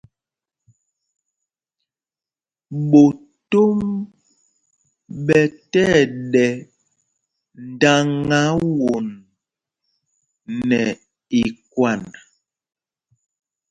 [2.89, 3.79] Ɓotom
[5.25, 5.39] ɓɛ
[5.71, 6.45] tí ɛɗɛ
[7.69, 8.43] ndáŋá
[8.79, 9.05] won
[10.67, 10.81] nɛ
[11.41, 12.11] ikwand.